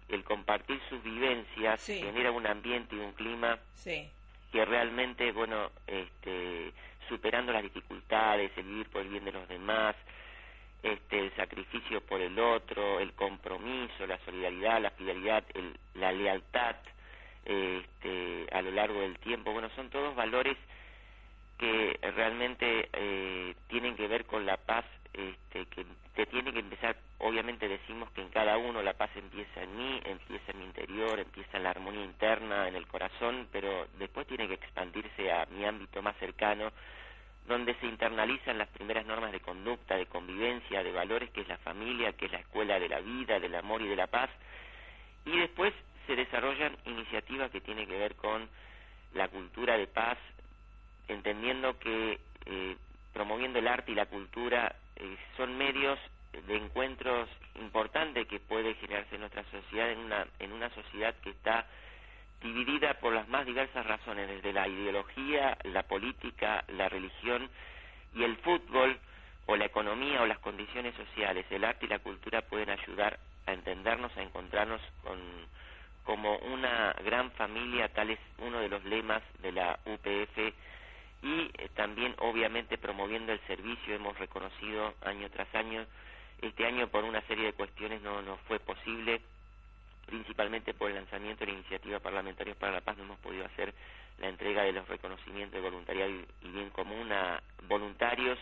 el, 0.09 0.23
compartir 0.23 0.79
sus 0.89 1.01
vivencias 1.03 1.81
Sí. 1.81 1.99
genera 1.99 2.31
un 2.31 2.45
ambiente 2.47 2.95
y 2.95 2.99
un 2.99 3.13
clima 3.13 3.59
Sí, 3.73 4.09
que 4.51 4.63
realmente, 4.65 5.31
bueno, 5.31 5.71
este, 5.87 6.71
superando 7.09 7.51
las 7.51 7.63
dificultades, 7.63 8.51
el 8.57 8.63
vivir 8.65 8.89
por 8.89 9.01
el 9.01 9.09
bien 9.09 9.25
de 9.25 9.31
los 9.31 9.47
demás, 9.49 9.95
este, 10.83 11.19
el 11.19 11.35
sacrificio 11.35 12.01
por 12.01 12.21
el 12.21 12.37
otro, 12.39 12.99
el 12.99 13.13
compromiso, 13.13 14.05
la 14.05 14.19
solidaridad, 14.19 14.81
la 14.81 14.91
fidelidad, 14.91 15.43
el- 15.55 15.77
la 15.95 16.11
lealtad, 16.11 16.75
este, 17.45 18.47
a 18.51 18.61
lo 18.61 18.71
largo 18.71 19.01
del 19.01 19.17
tiempo, 19.19 19.51
bueno, 19.51 19.69
son 19.75 19.89
todos 19.89 20.15
valores 20.15 20.57
que 21.57 21.97
realmente 22.15 22.89
eh, 22.93 23.55
tienen 23.67 23.95
que 23.95 24.07
ver 24.07 24.25
con 24.25 24.45
la 24.45 24.57
paz, 24.57 24.85
este, 25.13 25.65
que 25.67 25.85
te 26.15 26.25
tiene 26.27 26.51
que 26.53 26.59
empezar, 26.59 26.95
obviamente 27.33 27.67
decimos 27.67 28.11
que 28.11 28.21
en 28.21 28.29
cada 28.29 28.59
uno 28.59 28.83
la 28.83 28.93
paz 28.93 29.09
empieza 29.15 29.63
en 29.63 29.75
mí, 29.75 29.99
empieza 30.05 30.51
en 30.51 30.59
mi 30.59 30.65
interior, 30.65 31.19
empieza 31.19 31.57
en 31.57 31.63
la 31.63 31.71
armonía 31.71 32.03
interna, 32.03 32.67
en 32.67 32.75
el 32.75 32.85
corazón, 32.85 33.47
pero 33.51 33.87
después 33.97 34.27
tiene 34.27 34.47
que 34.47 34.53
expandirse 34.53 35.31
a 35.31 35.47
mi 35.47 35.65
ámbito 35.65 36.03
más 36.03 36.15
cercano, 36.17 36.71
donde 37.47 37.73
se 37.75 37.87
internalizan 37.87 38.59
las 38.59 38.69
primeras 38.69 39.07
normas 39.07 39.31
de 39.31 39.39
conducta, 39.39 39.95
de 39.95 40.05
convivencia, 40.05 40.83
de 40.83 40.91
valores, 40.91 41.31
que 41.31 41.41
es 41.41 41.47
la 41.47 41.57
familia, 41.57 42.13
que 42.13 42.27
es 42.27 42.31
la 42.31 42.37
escuela 42.37 42.79
de 42.79 42.87
la 42.87 42.99
vida, 42.99 43.39
del 43.39 43.55
amor 43.55 43.81
y 43.81 43.87
de 43.87 43.95
la 43.95 44.07
paz, 44.07 44.29
y 45.25 45.35
después 45.35 45.73
se 46.05 46.15
desarrollan 46.15 46.77
iniciativas 46.85 47.49
que 47.49 47.61
tienen 47.61 47.87
que 47.87 47.97
ver 47.97 48.13
con 48.15 48.47
la 49.15 49.27
cultura 49.27 49.75
de 49.75 49.87
paz, 49.87 50.19
entendiendo 51.07 51.79
que 51.79 52.19
eh, 52.45 52.77
promoviendo 53.11 53.57
el 53.57 53.67
arte 53.67 53.91
y 53.91 53.95
la 53.95 54.05
cultura 54.05 54.75
eh, 54.97 55.17
son 55.35 55.57
medios 55.57 55.97
de 56.47 56.57
encuentros 56.57 57.29
importantes 57.55 58.27
que 58.27 58.39
puede 58.39 58.73
generarse 58.75 59.15
en 59.15 59.21
nuestra 59.21 59.43
sociedad, 59.51 59.91
en 59.91 59.99
una, 59.99 60.27
en 60.39 60.51
una 60.51 60.69
sociedad 60.71 61.15
que 61.23 61.29
está 61.29 61.65
dividida 62.41 62.95
por 62.95 63.13
las 63.13 63.27
más 63.29 63.45
diversas 63.45 63.85
razones, 63.85 64.27
desde 64.27 64.51
la 64.51 64.67
ideología, 64.67 65.57
la 65.63 65.83
política, 65.83 66.63
la 66.67 66.89
religión 66.89 67.49
y 68.13 68.23
el 68.23 68.35
fútbol 68.37 68.99
o 69.45 69.55
la 69.55 69.65
economía 69.65 70.21
o 70.21 70.27
las 70.27 70.39
condiciones 70.39 70.93
sociales. 70.95 71.45
El 71.49 71.63
arte 71.63 71.85
y 71.85 71.89
la 71.89 71.99
cultura 71.99 72.41
pueden 72.41 72.69
ayudar 72.69 73.19
a 73.45 73.53
entendernos, 73.53 74.15
a 74.17 74.21
encontrarnos 74.21 74.81
con, 75.03 75.19
como 76.03 76.37
una 76.37 76.93
gran 77.03 77.31
familia, 77.31 77.89
tal 77.89 78.09
es 78.09 78.19
uno 78.39 78.59
de 78.59 78.69
los 78.69 78.83
lemas 78.85 79.21
de 79.41 79.51
la 79.51 79.79
UPF 79.85 80.37
y 81.23 81.49
eh, 81.57 81.69
también 81.75 82.15
obviamente 82.19 82.77
promoviendo 82.77 83.31
el 83.31 83.39
servicio 83.47 83.95
hemos 83.95 84.17
reconocido 84.19 84.93
año 85.01 85.29
tras 85.29 85.53
año 85.55 85.85
este 86.43 86.65
año 86.65 86.87
por 86.87 87.03
una 87.03 87.21
serie 87.21 87.45
de 87.45 87.53
cuestiones 87.53 88.01
no 88.01 88.21
no 88.21 88.37
fue 88.47 88.59
posible 88.59 89.21
principalmente 90.05 90.73
por 90.73 90.89
el 90.89 90.95
lanzamiento 90.95 91.41
de 91.45 91.51
la 91.51 91.57
iniciativa 91.57 91.99
Parlamentarios 91.99 92.57
para 92.57 92.73
la 92.73 92.81
Paz 92.81 92.97
no 92.97 93.03
hemos 93.03 93.19
podido 93.19 93.45
hacer 93.45 93.73
la 94.19 94.29
entrega 94.29 94.63
de 94.63 94.73
los 94.73 94.87
reconocimientos 94.87 95.53
de 95.53 95.69
voluntariado 95.69 96.11
y, 96.11 96.49
bien 96.49 96.69
común 96.69 97.11
a 97.11 97.41
voluntarios 97.67 98.37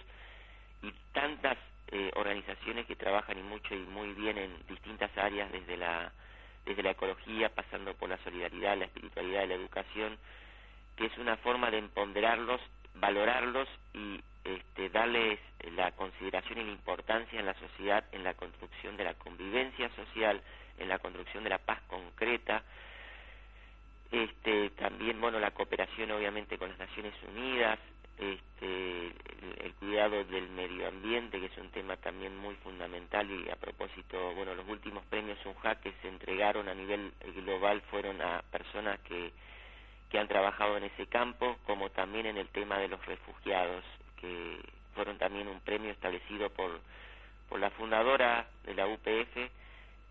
y 0.81 0.91
tantas 1.13 1.57
eh, 1.91 2.11
organizaciones 2.15 2.85
que 2.87 2.95
trabajan 2.95 3.37
y 3.37 3.43
mucho 3.43 3.75
y 3.75 3.79
muy 3.79 4.13
bien 4.13 4.37
en 4.37 4.55
distintas 4.67 5.15
áreas 5.17 5.51
desde 5.51 5.77
la 5.77 6.11
desde 6.65 6.83
la 6.83 6.91
ecología 6.91 7.49
pasando 7.49 7.93
por 7.95 8.09
la 8.09 8.17
solidaridad 8.23 8.77
la 8.77 8.85
espiritualidad 8.85 9.47
la 9.47 9.55
educación 9.55 10.17
que 10.95 11.05
es 11.05 11.17
una 11.17 11.37
forma 11.37 11.71
de 11.71 11.79
empoderarlos, 11.79 12.61
valorarlos 12.95 13.67
y 13.93 14.19
este, 14.43 14.89
darles 14.89 15.39
la 15.75 15.91
consideración 15.91 16.59
y 16.59 16.63
la 16.63 16.71
importancia 16.71 17.39
en 17.39 17.45
la 17.45 17.53
sociedad, 17.55 18.03
en 18.11 18.23
la 18.23 18.33
construcción 18.33 18.97
de 18.97 19.03
la 19.03 19.13
convivencia 19.15 19.89
social, 19.95 20.41
en 20.77 20.89
la 20.89 20.99
construcción 20.99 21.43
de 21.43 21.49
la 21.49 21.59
paz 21.59 21.81
concreta. 21.87 22.63
Este, 24.11 24.71
también, 24.71 25.21
bueno, 25.21 25.39
la 25.39 25.51
cooperación 25.51 26.11
obviamente 26.11 26.57
con 26.57 26.69
las 26.69 26.79
Naciones 26.79 27.13
Unidas, 27.29 27.79
este, 28.17 29.07
el, 29.07 29.65
el 29.65 29.73
cuidado 29.75 30.23
del 30.25 30.49
medio 30.49 30.87
ambiente, 30.87 31.39
que 31.39 31.45
es 31.45 31.57
un 31.57 31.69
tema 31.69 31.95
también 31.97 32.35
muy 32.37 32.55
fundamental 32.55 33.29
y 33.31 33.49
a 33.49 33.55
propósito, 33.55 34.33
bueno, 34.33 34.53
los 34.53 34.67
últimos 34.67 35.03
premios 35.05 35.39
UNJAC 35.45 35.81
que 35.81 35.93
se 36.01 36.09
entregaron 36.09 36.67
a 36.67 36.75
nivel 36.75 37.13
global 37.35 37.81
fueron 37.89 38.21
a 38.21 38.43
personas 38.51 38.99
que 39.01 39.31
que 40.11 40.19
han 40.19 40.27
trabajado 40.27 40.77
en 40.77 40.83
ese 40.83 41.07
campo, 41.07 41.57
como 41.65 41.89
también 41.89 42.25
en 42.25 42.37
el 42.37 42.49
tema 42.49 42.77
de 42.77 42.89
los 42.89 43.03
refugiados, 43.05 43.83
que 44.21 44.59
fueron 44.93 45.17
también 45.17 45.47
un 45.47 45.59
premio 45.61 45.91
establecido 45.91 46.49
por, 46.51 46.79
por 47.49 47.59
la 47.59 47.71
fundadora 47.71 48.47
de 48.63 48.75
la 48.75 48.87
UPF, 48.87 49.49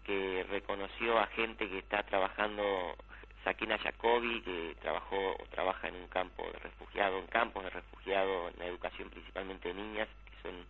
que 0.04 0.44
reconoció 0.50 1.18
a 1.18 1.26
gente 1.28 1.68
que 1.68 1.78
está 1.78 2.02
trabajando, 2.02 2.96
Sakina 3.44 3.78
Jacobi, 3.78 4.42
que 4.42 4.76
trabajó 4.80 5.16
o 5.16 5.46
trabaja 5.50 5.88
en 5.88 5.94
un 5.94 6.08
campo 6.08 6.44
de 6.52 6.58
refugiado, 6.58 7.18
en 7.18 7.26
campos 7.28 7.62
de 7.64 7.70
refugiado, 7.70 8.48
en 8.48 8.58
la 8.58 8.66
educación 8.66 9.08
principalmente 9.10 9.68
de 9.68 9.74
niñas, 9.74 10.08
que 10.26 10.42
son 10.42 10.66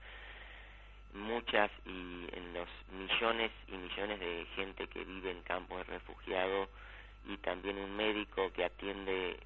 muchas 1.14 1.70
y 1.86 2.28
en 2.32 2.54
los 2.54 2.68
millones 2.92 3.50
y 3.66 3.72
millones 3.72 4.20
de 4.20 4.46
gente 4.54 4.86
que 4.88 5.04
vive 5.04 5.30
en 5.30 5.42
campos 5.42 5.78
de 5.78 5.94
refugiado 5.94 6.68
y 7.26 7.36
también 7.38 7.78
un 7.78 7.96
médico 7.96 8.52
que 8.52 8.64
atiende 8.64 9.36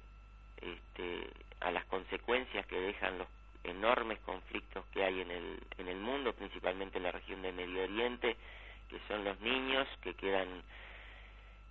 este, 0.57 1.29
a 1.61 1.71
las 1.71 1.85
consecuencias 1.85 2.65
que 2.67 2.79
dejan 2.79 3.17
los 3.17 3.27
enormes 3.65 4.19
conflictos 4.21 4.85
que 4.93 5.03
hay 5.03 5.21
en 5.21 5.31
el, 5.31 5.59
en 5.77 5.87
el 5.89 5.97
mundo, 5.97 6.33
principalmente 6.33 6.97
en 6.97 7.03
la 7.03 7.11
región 7.11 7.41
de 7.41 7.51
Medio 7.53 7.83
Oriente, 7.83 8.37
que 8.89 8.99
son 9.07 9.23
los 9.25 9.39
niños 9.41 9.87
que 10.01 10.15
quedan 10.15 10.63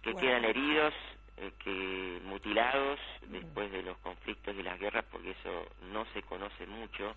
que 0.03 0.13
Bueno. 0.13 0.29
quedan 0.29 0.45
heridos, 0.47 0.95
eh, 1.39 1.53
que 1.65 2.21
mutilados 2.25 3.01
después 3.29 3.73
de 3.73 3.83
los 3.83 3.99
conflictos 3.99 4.55
y 4.57 4.63
las 4.63 4.79
guerras, 4.81 5.05
porque 5.11 5.33
eso 5.33 5.67
no 5.93 6.07
se 6.15 6.23
conoce 6.23 6.67
mucho, 6.67 7.17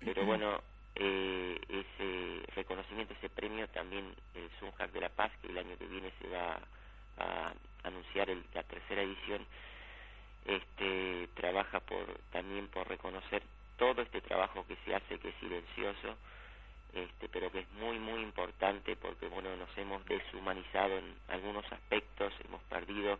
pero 0.00 0.24
bueno, 0.26 0.62
eh, 0.96 1.60
ese 1.68 2.52
reconocimiento, 2.54 3.14
ese 3.14 3.30
premio 3.30 3.68
también 3.68 4.14
el 4.34 4.50
Sunhack 4.60 4.92
de 4.92 5.00
la 5.02 5.10
Paz, 5.10 5.32
que 5.42 5.48
el 5.48 5.58
año 5.58 5.76
que 5.78 5.86
viene 5.86 6.12
se 6.20 6.28
va 6.28 6.60
a 7.18 7.54
anunciar 7.84 8.30
el- 8.30 8.44
la 8.54 8.62
tercera 8.64 9.02
edición, 9.02 9.46
este 10.46 11.28
trabaja 11.34 11.80
por 11.80 12.18
también 12.32 12.68
por 12.68 12.88
reconocer 12.88 13.42
todo 13.78 14.02
este 14.02 14.20
trabajo 14.20 14.66
que 14.66 14.76
se 14.84 14.94
hace 14.94 15.18
que 15.18 15.28
es 15.30 15.34
silencioso 15.40 16.16
este 16.94 17.28
pero 17.28 17.50
que 17.52 17.60
es 17.60 17.70
muy 17.72 17.98
muy 17.98 18.20
importante 18.22 18.96
porque 18.96 19.28
bueno 19.28 19.54
nos 19.56 19.76
hemos 19.78 20.04
deshumanizado 20.06 20.98
en 20.98 21.16
algunos 21.28 21.70
aspectos 21.72 22.32
hemos 22.44 22.62
perdido 22.64 23.18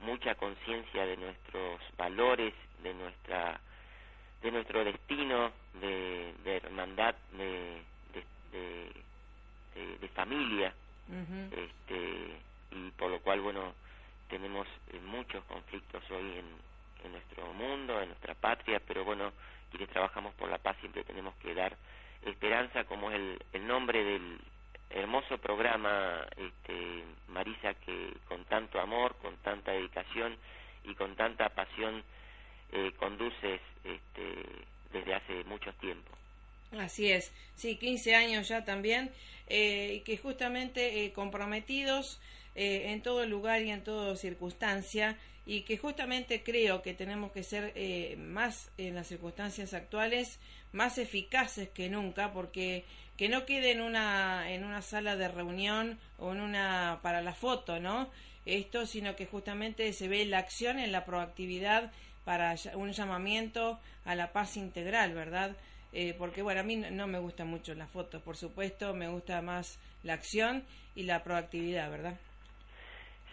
mucha 0.00 0.34
conciencia 0.36 1.04
de 1.06 1.16
nuestros 1.16 1.80
valores 1.98 2.54
de 2.82 2.94
nuestra 2.94 3.60
de 4.42 4.50
nuestro 4.52 4.84
destino 4.84 5.52
de, 5.74 6.34
de 6.44 6.56
hermandad 6.56 7.14
de, 7.32 7.82
de, 8.14 8.24
de- 8.52 10.08
familia 10.14 10.74
este 11.52 12.40
y 12.72 12.90
por 12.92 13.10
lo 13.10 13.20
cual 13.20 13.40
bueno 13.40 13.74
tenemos 14.28 14.66
eh, 14.92 15.00
muchos 15.00 15.44
conflictos 15.44 16.02
hoy 16.10 16.38
en, 16.38 16.46
en 17.04 17.12
nuestro 17.12 17.52
mundo 17.52 18.00
en 18.00 18.08
nuestra 18.08 18.34
patria 18.34 18.80
pero 18.86 19.04
bueno 19.04 19.32
quienes 19.70 19.88
trabajamos 19.90 20.34
por 20.34 20.48
la 20.48 20.58
paz 20.58 20.76
siempre 20.80 21.04
tenemos 21.04 21.34
que 21.36 21.54
dar 21.54 21.76
esperanza 22.26 22.84
como 22.84 23.10
es 23.10 23.16
el, 23.16 23.38
el 23.52 23.66
nombre 23.66 24.04
del 24.04 24.38
hermoso 24.90 25.38
programa 25.38 26.26
este 26.36 27.04
Marisa 27.28 27.74
que 27.74 28.14
con 28.26 28.44
tanto 28.44 28.80
amor 28.80 29.16
con 29.22 29.36
tanta 29.38 29.72
dedicación 29.72 30.36
y 30.84 30.94
con 30.94 31.16
tanta 31.16 31.48
pasión 31.50 32.02
eh, 32.72 32.92
conduces 32.98 33.60
este 33.84 34.66
desde 34.92 35.14
hace 35.14 35.44
mucho 35.44 35.72
tiempo. 35.74 36.10
Así 36.78 37.10
es, 37.10 37.32
sí, 37.56 37.76
15 37.76 38.14
años 38.14 38.48
ya 38.48 38.64
también, 38.64 39.10
eh, 39.48 40.02
que 40.04 40.16
justamente 40.16 41.04
eh, 41.04 41.12
comprometidos 41.12 42.20
eh, 42.54 42.92
en 42.92 43.02
todo 43.02 43.26
lugar 43.26 43.62
y 43.62 43.70
en 43.70 43.82
toda 43.82 44.14
circunstancia, 44.16 45.18
y 45.46 45.62
que 45.62 45.78
justamente 45.78 46.42
creo 46.42 46.82
que 46.82 46.94
tenemos 46.94 47.32
que 47.32 47.42
ser 47.42 47.72
eh, 47.74 48.16
más 48.18 48.70
en 48.78 48.94
las 48.94 49.06
circunstancias 49.08 49.72
actuales 49.74 50.38
más 50.72 50.98
eficaces 50.98 51.68
que 51.70 51.88
nunca 51.88 52.32
porque 52.32 52.84
que 53.16 53.28
no 53.28 53.44
quede 53.46 53.72
en 53.72 53.80
una 53.80 54.50
en 54.52 54.64
una 54.64 54.82
sala 54.82 55.16
de 55.16 55.28
reunión 55.28 55.98
o 56.18 56.32
en 56.32 56.40
una 56.40 57.00
para 57.02 57.20
la 57.22 57.34
foto 57.34 57.80
no 57.80 58.10
esto 58.46 58.86
sino 58.86 59.16
que 59.16 59.26
justamente 59.26 59.92
se 59.92 60.08
ve 60.08 60.24
la 60.26 60.38
acción 60.38 60.78
en 60.78 60.92
la 60.92 61.04
proactividad 61.04 61.90
para 62.24 62.54
un 62.74 62.92
llamamiento 62.92 63.80
a 64.04 64.14
la 64.14 64.32
paz 64.32 64.56
integral 64.56 65.14
verdad 65.14 65.56
Eh, 65.92 66.14
porque 66.16 66.42
bueno 66.42 66.60
a 66.60 66.62
mí 66.62 66.76
no- 66.76 66.88
no 66.92 67.06
me 67.08 67.18
gustan 67.18 67.48
mucho 67.48 67.74
las 67.74 67.90
fotos 67.90 68.22
por 68.22 68.36
supuesto 68.36 68.94
me 68.94 69.08
gusta 69.08 69.42
más 69.42 69.78
la 70.04 70.14
acción 70.14 70.62
y 70.94 71.02
la 71.02 71.24
proactividad 71.24 71.90
verdad 71.90 72.14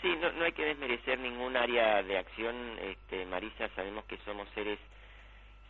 Sí, 0.01 0.15
no, 0.21 0.31
no 0.33 0.45
hay 0.45 0.51
que 0.51 0.65
desmerecer 0.65 1.19
ningún 1.19 1.57
área 1.57 2.03
de 2.03 2.17
acción, 2.17 2.55
este, 2.81 3.25
Marisa, 3.25 3.67
sabemos 3.69 4.05
que 4.05 4.17
somos 4.19 4.47
seres 4.53 4.79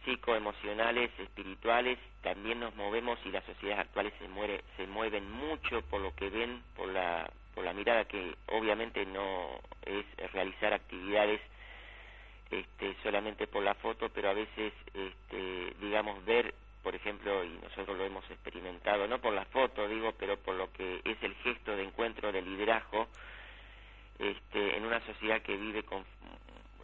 psicoemocionales, 0.03 1.11
espirituales, 1.19 1.97
también 2.21 2.59
nos 2.59 2.75
movemos 2.75 3.19
y 3.25 3.29
las 3.29 3.43
sociedades 3.45 3.85
actuales 3.85 4.13
se, 4.19 4.27
muere, 4.27 4.63
se 4.75 4.87
mueven 4.87 5.29
mucho 5.31 5.81
por 5.83 6.01
lo 6.01 6.13
que 6.15 6.29
ven, 6.29 6.61
por 6.75 6.89
la, 6.89 7.29
por 7.53 7.63
la 7.63 7.73
mirada 7.73 8.05
que 8.05 8.35
obviamente 8.47 9.05
no 9.05 9.59
es 9.85 10.05
realizar 10.33 10.73
actividades 10.73 11.41
este, 12.51 12.95
solamente 13.03 13.47
por 13.47 13.63
la 13.63 13.75
foto, 13.75 14.09
pero 14.09 14.29
a 14.29 14.33
veces, 14.33 14.73
este, 14.93 15.73
digamos, 15.81 16.23
ver, 16.23 16.53
por 16.83 16.95
ejemplo, 16.95 17.43
y 17.43 17.49
nosotros 17.61 17.97
lo 17.97 18.05
hemos 18.05 18.29
experimentado, 18.31 19.07
no 19.07 19.19
por 19.19 19.33
la 19.33 19.45
foto, 19.45 19.87
digo, 19.87 20.13
pero 20.17 20.37
por 20.37 20.55
lo 20.55 20.71
que 20.71 21.01
es 21.03 21.21
el 21.21 21.35
gesto 21.35 21.75
de 21.75 21.83
encuentro, 21.83 22.31
de 22.31 22.41
liderazgo, 22.41 23.07
este, 24.19 24.77
en 24.77 24.85
una 24.85 24.99
sociedad 25.05 25.41
que 25.41 25.55
vive 25.55 25.83
con, 25.83 26.03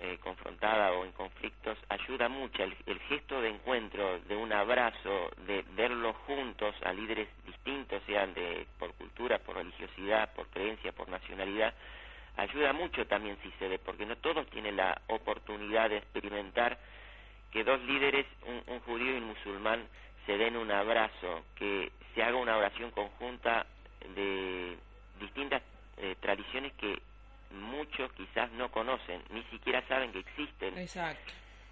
eh, 0.01 0.17
confrontada 0.21 0.91
o 0.93 1.05
en 1.05 1.11
conflictos, 1.13 1.77
ayuda 1.89 2.27
mucho 2.27 2.63
el, 2.63 2.75
el 2.85 2.99
gesto 3.01 3.41
de 3.41 3.49
encuentro, 3.49 4.19
de 4.21 4.35
un 4.35 4.51
abrazo, 4.51 5.31
de 5.47 5.63
verlos 5.75 6.15
juntos 6.27 6.75
a 6.83 6.91
líderes 6.91 7.29
distintos, 7.45 8.01
sean 8.05 8.33
de 8.33 8.67
por 8.77 8.93
cultura, 8.95 9.39
por 9.39 9.55
religiosidad, 9.55 10.33
por 10.33 10.47
creencia, 10.47 10.91
por 10.91 11.07
nacionalidad, 11.09 11.73
ayuda 12.37 12.73
mucho 12.73 13.05
también 13.07 13.37
si 13.43 13.51
se 13.59 13.67
ve, 13.67 13.79
porque 13.79 14.05
no 14.05 14.17
todos 14.17 14.45
tienen 14.47 14.75
la 14.75 15.01
oportunidad 15.07 15.89
de 15.89 15.97
experimentar 15.97 16.77
que 17.51 17.63
dos 17.63 17.81
líderes, 17.83 18.25
un, 18.45 18.61
un 18.73 18.79
judío 18.81 19.13
y 19.13 19.17
un 19.17 19.27
musulmán, 19.27 19.87
se 20.25 20.37
den 20.37 20.57
un 20.57 20.71
abrazo, 20.71 21.45
que 21.55 21.91
se 22.13 22.23
haga 22.23 22.37
una 22.37 22.57
oración 22.57 22.91
conjunta 22.91 23.65
de 24.15 24.77
distintas 25.19 25.61
eh, 25.97 26.15
tradiciones 26.19 26.73
que 26.73 27.01
muchos 27.53 28.11
quizás 28.13 28.51
no 28.53 28.69
conocen, 28.71 29.21
ni 29.29 29.43
siquiera 29.45 29.81
saben 29.87 30.11
que 30.11 30.19
existen, 30.19 30.77
exacto 30.77 31.31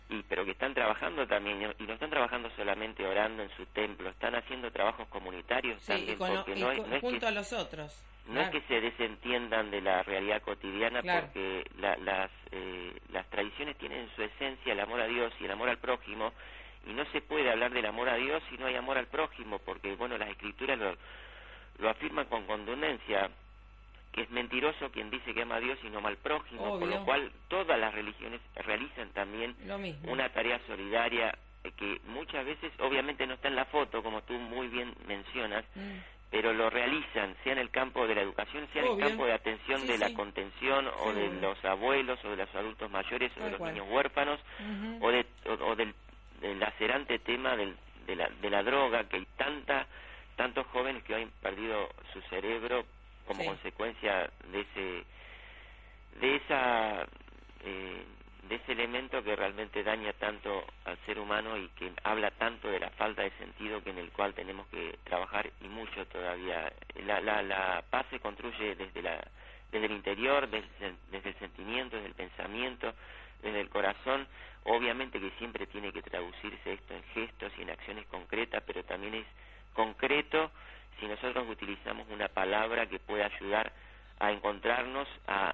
y 0.09 0.23
pero 0.23 0.43
que 0.43 0.51
están 0.51 0.73
trabajando 0.73 1.25
también, 1.25 1.61
y 1.79 1.83
no- 1.83 1.93
están 1.93 2.09
trabajando 2.09 2.49
solamente 2.57 3.05
orando 3.05 3.43
en 3.43 3.49
su 3.55 3.65
templo, 3.67 4.09
están 4.09 4.35
haciendo 4.35 4.69
trabajos 4.69 5.07
comunitarios 5.07 5.81
sí, 5.81 5.93
y, 5.93 5.95
también, 5.95 6.17
con 6.17 6.35
porque 6.35 6.51
y 6.55 6.61
no, 6.61 6.71
es- 6.71 6.79
con- 6.79 6.89
no 6.89 6.95
es 6.97 7.01
que 7.01 7.09
junto 7.09 7.27
a 7.27 7.31
los 7.31 7.53
otros 7.53 8.03
no 8.27 8.33
Claro. 8.33 8.47
es 8.57 8.61
que 8.63 8.67
se 8.67 8.81
desentiendan 8.81 9.71
de 9.71 9.79
la 9.81 10.03
realidad 10.03 10.41
cotidiana 10.41 11.01
Claro. 11.01 11.21
porque 11.27 11.65
la- 11.79 11.95
las, 11.97 12.29
eh, 12.51 12.93
las 13.13 13.25
tradiciones 13.29 13.77
tienen 13.77 13.99
en 13.99 14.09
su 14.15 14.21
esencia 14.21 14.73
el 14.73 14.79
amor 14.81 14.99
a 14.99 15.07
Dios 15.07 15.33
y 15.39 15.45
el 15.45 15.51
amor 15.51 15.69
al 15.69 15.77
prójimo 15.77 16.33
y 16.85 16.91
no 16.93 17.05
se 17.05 17.21
puede 17.21 17.49
hablar 17.49 17.71
del 17.71 17.85
amor 17.85 18.09
a 18.09 18.15
Dios 18.15 18.43
si 18.49 18.57
no 18.57 18.65
hay 18.65 18.75
amor 18.75 18.97
al 18.97 19.07
prójimo 19.07 19.59
porque 19.59 19.95
bueno 19.95 20.17
las 20.17 20.29
escrituras 20.29 20.77
lo, 20.77 20.95
lo 21.79 21.89
afirman 21.89 22.25
con 22.25 22.45
contundencia 22.45 23.29
que 24.11 24.21
es 24.23 24.29
mentiroso 24.31 24.89
quien 24.91 25.09
dice 25.09 25.33
que 25.33 25.41
ama 25.43 25.55
a 25.55 25.59
Dios 25.59 25.79
y 25.83 25.89
no 25.89 25.99
ama 25.99 26.09
al 26.09 26.17
prójimo 26.17 26.63
por 26.79 26.83
Obvio. 26.83 26.97
lo 26.99 27.05
cual 27.05 27.31
todas 27.47 27.79
las 27.79 27.93
religiones 27.93 28.41
realizan 28.55 29.09
también 29.13 29.55
una 30.03 30.29
tarea 30.29 30.59
solidaria 30.67 31.37
que 31.77 32.01
muchas 32.07 32.45
veces 32.45 32.71
obviamente 32.79 33.25
no 33.27 33.35
está 33.35 33.47
en 33.47 33.55
la 33.55 33.65
foto 33.65 34.01
como 34.03 34.21
tú 34.23 34.33
muy 34.33 34.67
bien 34.67 34.93
mencionas 35.07 35.63
Mm. 35.75 35.99
pero 36.31 36.53
lo 36.53 36.69
realizan, 36.69 37.35
sea 37.43 37.51
en 37.53 37.59
el 37.59 37.69
campo 37.69 38.07
de 38.07 38.15
la 38.15 38.21
educación, 38.21 38.67
sea 38.73 38.83
en 38.83 38.91
el 38.93 38.97
campo 39.09 39.25
de 39.25 39.33
atención 39.33 39.81
Sí, 39.81 39.87
de 39.87 39.97
la 39.97 40.07
sí. 40.07 40.13
contención 40.13 40.87
o 41.05 41.13
de 41.13 41.27
los 41.41 41.63
abuelos 41.65 42.23
o 42.25 42.29
de 42.29 42.37
los 42.37 42.55
adultos 42.55 42.89
mayores 42.89 43.31
o 43.39 43.43
de 43.43 43.49
los 43.51 43.57
cual. 43.59 43.73
niños 43.73 43.87
huérfanos 43.89 44.39
o, 45.01 45.11
de, 45.11 45.25
o, 45.45 45.53
o 45.65 45.75
del, 45.75 45.93
del 46.39 46.57
lacerante 46.59 47.19
tema 47.19 47.55
del, 47.57 47.75
de, 48.07 48.15
la, 48.15 48.29
de 48.29 48.49
la 48.49 48.63
droga, 48.63 49.03
que 49.09 49.17
hay 49.17 49.27
tanta, 49.37 49.85
tantos 50.37 50.65
jóvenes 50.67 51.03
que 51.03 51.13
hoy 51.15 51.23
han 51.23 51.31
perdido 51.41 51.89
su 52.13 52.21
cerebro 52.23 52.85
como 53.31 53.43
Sí. 53.43 53.49
consecuencia 53.49 54.29
de 54.51 54.61
ese 54.61 55.05
de 56.19 56.35
esa 56.37 57.07
eh, 57.65 58.05
de 58.49 58.55
ese 58.55 58.73
elemento 58.73 59.23
que 59.23 59.35
realmente 59.35 59.83
daña 59.83 60.13
tanto 60.13 60.65
al 60.85 60.97
ser 61.05 61.19
humano 61.19 61.57
y 61.57 61.69
que 61.69 61.91
habla 62.03 62.31
tanto 62.31 62.69
de 62.69 62.79
la 62.79 62.89
falta 62.91 63.23
de 63.23 63.31
sentido 63.39 63.83
que 63.83 63.91
en 63.91 63.99
el 63.99 64.11
cual 64.11 64.33
tenemos 64.33 64.67
que 64.67 64.99
trabajar 65.05 65.51
y 65.61 65.67
mucho 65.69 66.05
todavía 66.07 66.71
la, 67.05 67.21
la, 67.21 67.41
la 67.43 67.83
paz 67.89 68.05
se 68.09 68.19
construye 68.19 68.75
desde 68.75 69.01
la 69.03 69.19
desde 69.71 69.85
el 69.87 69.93
interior 69.93 70.49
desde, 70.49 70.95
desde 71.11 71.29
el 71.29 71.39
sentimiento 71.39 71.95
desde 71.97 72.09
el 72.09 72.15
pensamiento 72.15 72.93
desde 73.43 73.61
el 73.61 73.69
corazón 73.69 74.27
obviamente 74.65 75.19
que 75.19 75.31
siempre 75.39 75.67
tiene 75.67 75.93
que 75.93 76.01
traducirse 76.03 76.73
esto 76.73 76.93
en 76.95 77.03
gestos 77.13 77.53
y 77.57 77.63
en 77.63 77.71
acciones 77.71 78.07
concretas 78.07 78.63
pero 78.67 78.83
también 78.85 79.15
es 79.15 79.27
concreto 79.73 80.51
si 80.99 81.07
nosotros 81.07 81.47
utilizamos 81.49 82.07
una 82.09 82.27
palabra 82.27 82.87
que 82.87 82.99
pueda 82.99 83.25
ayudar 83.25 83.71
a 84.19 84.31
encontrarnos, 84.31 85.07
a, 85.27 85.53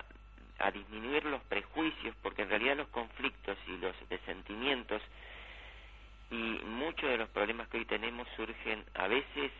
a 0.60 0.71
disminuir 0.71 1.23
los 1.26 1.41
prejuicios, 1.43 2.15
porque 2.21 2.41
en 2.41 2.50
realidad 2.50 2.78
los 2.78 2.88
conflictos 2.89 3.58
y 3.67 3.78
los 3.78 3.95
resentimientos 4.10 5.02
y 6.30 6.36
muchos 6.65 7.10
de 7.10 7.17
los 7.17 7.30
problemas 7.30 7.67
que 7.69 7.78
hoy 7.78 7.86
tenemos 7.86 8.28
surgen 8.36 8.84
a 8.95 9.08
veces 9.08 9.52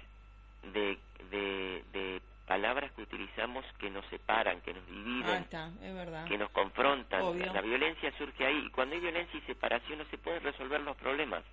de, 0.74 0.98
de, 1.32 1.84
de 1.94 2.22
palabras 2.46 2.92
que 2.94 3.02
utilizamos 3.04 3.64
que 3.80 3.90
nos 3.90 4.06
separan, 4.08 4.60
que 4.62 4.74
nos 4.74 4.86
dividen, 4.88 5.26
Ah, 5.30 5.38
está, 5.40 5.72
es 5.82 5.94
verdad. 5.94 6.26
que 6.28 6.38
nos 6.38 6.50
confrontan. 6.52 7.22
La 7.54 7.62
violencia 7.62 8.12
surge 8.18 8.46
ahí 8.46 8.66
y 8.66 8.70
cuando 8.72 8.96
hay 8.96 9.02
violencia 9.02 9.38
y 9.38 9.42
separación 9.44 10.00
no 10.00 10.06
se 10.06 10.18
pueden 10.18 10.44
resolver 10.44 10.82
los 10.82 10.98
problemas. 10.98 11.44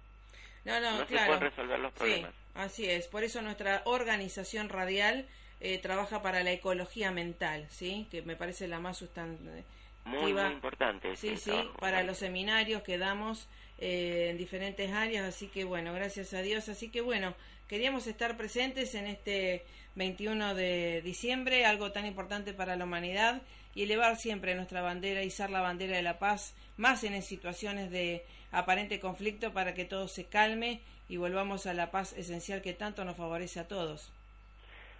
No, 0.64 0.80
no, 0.80 0.92
no 0.92 0.98
se 1.00 1.06
claro. 1.06 1.26
pueden 1.26 1.50
resolver 1.50 1.78
los 1.78 1.92
problemas. 1.92 2.32
Sí, 2.32 2.50
así 2.54 2.86
es. 2.90 3.06
Por 3.08 3.24
eso 3.24 3.42
nuestra 3.42 3.82
organización 3.84 4.68
radial 4.68 5.26
eh, 5.60 5.78
trabaja 5.78 6.22
para 6.22 6.42
la 6.42 6.52
ecología 6.52 7.10
mental, 7.10 7.66
¿sí? 7.70 8.06
Que 8.10 8.22
me 8.22 8.36
parece 8.36 8.68
la 8.68 8.80
más 8.80 8.98
sustantiva. 8.98 9.62
Muy, 10.04 10.32
muy 10.34 10.52
importante. 10.52 11.16
Sí, 11.16 11.28
ese 11.28 11.36
sí, 11.36 11.50
trabajo, 11.50 11.74
para 11.78 12.02
los 12.02 12.18
seminarios 12.18 12.82
que 12.82 12.98
damos 12.98 13.48
eh, 13.78 14.28
en 14.30 14.38
diferentes 14.38 14.92
áreas, 14.92 15.26
así 15.26 15.48
que 15.48 15.64
bueno, 15.64 15.92
gracias 15.94 16.34
a 16.34 16.42
Dios. 16.42 16.68
Así 16.68 16.90
que 16.90 17.00
bueno, 17.00 17.34
queríamos 17.68 18.06
estar 18.06 18.36
presentes 18.36 18.94
en 18.94 19.06
este 19.06 19.64
21 19.94 20.54
de 20.54 21.00
diciembre, 21.02 21.64
algo 21.64 21.92
tan 21.92 22.04
importante 22.04 22.52
para 22.52 22.76
la 22.76 22.84
humanidad, 22.84 23.42
y 23.74 23.84
elevar 23.84 24.16
siempre 24.16 24.54
nuestra 24.54 24.82
bandera, 24.82 25.22
izar 25.22 25.50
la 25.50 25.60
bandera 25.60 25.96
de 25.96 26.02
la 26.02 26.18
paz, 26.18 26.54
más 26.76 27.02
en 27.04 27.20
situaciones 27.22 27.90
de 27.90 28.24
aparente 28.58 29.00
conflicto, 29.00 29.52
para 29.52 29.74
que 29.74 29.84
todo 29.84 30.08
se 30.08 30.24
calme 30.24 30.80
y 31.08 31.16
volvamos 31.16 31.66
a 31.66 31.74
la 31.74 31.90
paz 31.90 32.12
esencial 32.14 32.62
que 32.62 32.72
tanto 32.72 33.04
nos 33.04 33.16
favorece 33.16 33.60
a 33.60 33.68
todos. 33.68 34.10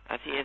Así 0.09 0.31
es. 0.31 0.43